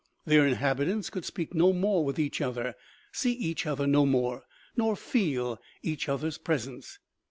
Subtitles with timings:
[0.25, 2.73] Their inhabitants could speak no more with eath other,
[3.11, 6.97] see each other no more, nor feel each other's presence.